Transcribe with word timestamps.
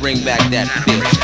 bring 0.00 0.24
back 0.24 0.40
that 0.50 0.66
feeling. 0.84 1.19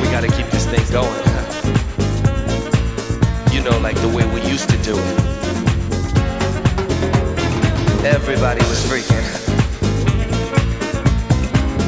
we 0.00 0.08
gotta 0.10 0.28
keep 0.28 0.46
this 0.46 0.66
thing 0.66 0.84
going. 0.92 1.22
Huh? 1.24 1.44
You 3.52 3.62
know, 3.62 3.78
like 3.80 4.00
the 4.00 4.08
way 4.08 4.24
we 4.32 4.40
used 4.48 4.68
to 4.70 4.76
do 4.78 4.94
it. 4.96 5.18
Everybody 8.04 8.60
was 8.66 8.80
freaking. 8.88 9.24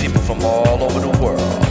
People 0.00 0.20
from 0.22 0.44
all 0.44 0.82
over 0.82 1.00
the 1.00 1.18
world. 1.22 1.69